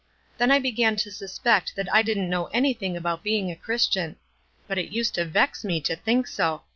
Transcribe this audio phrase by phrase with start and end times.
[0.39, 4.15] Then I began to suspect that I didn't know anything about being a Chris tian;
[4.67, 6.63] but it used to vex me to think so.